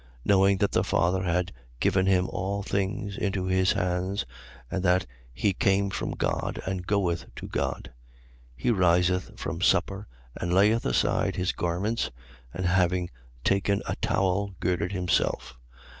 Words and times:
Knowing 0.25 0.57
that 0.57 0.71
the 0.71 0.83
Father 0.83 1.21
had 1.21 1.51
given 1.79 2.07
him 2.07 2.27
all 2.29 2.63
things 2.63 3.15
into 3.15 3.45
his 3.45 3.73
hands 3.73 4.25
and 4.71 4.81
that 4.81 5.05
he 5.31 5.53
came 5.53 5.91
from 5.91 6.09
God 6.13 6.59
and 6.65 6.87
goeth 6.87 7.27
to 7.35 7.47
God, 7.47 7.91
13:4. 8.57 8.63
He 8.63 8.71
riseth 8.71 9.39
from 9.39 9.61
supper 9.61 10.07
and 10.35 10.51
layeth 10.51 10.87
aside 10.87 11.35
his 11.35 11.51
garments 11.51 12.09
and, 12.51 12.65
having 12.65 13.11
taken 13.43 13.83
a 13.87 13.95
towel, 13.97 14.55
girded 14.59 14.91
himself. 14.91 15.59